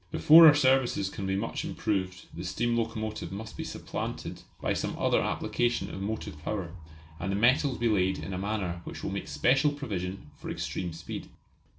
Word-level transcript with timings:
Before 0.09 0.47
our 0.47 0.55
services 0.55 1.11
can 1.11 1.27
be 1.27 1.35
much 1.35 1.63
improved 1.63 2.25
the 2.35 2.43
steam 2.43 2.75
locomotive 2.75 3.31
must 3.31 3.55
be 3.55 3.63
supplanted 3.63 4.41
by 4.59 4.73
some 4.73 4.97
other 4.97 5.21
application 5.21 5.93
of 5.93 6.01
motive 6.01 6.41
power, 6.41 6.75
and 7.19 7.31
the 7.31 7.35
metals 7.35 7.77
be 7.77 7.87
laid 7.87 8.17
in 8.17 8.33
a 8.33 8.37
manner 8.39 8.81
which 8.83 9.03
will 9.03 9.11
make 9.11 9.27
special 9.27 9.71
provision 9.71 10.31
for 10.35 10.49
extreme 10.49 10.91
speed. 10.91 11.29